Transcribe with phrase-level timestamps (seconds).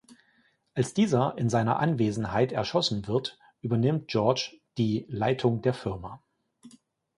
[0.73, 6.23] Als dieser in seiner Anwesenheit erschossen wird, übernimmt George die Leitung der Firma.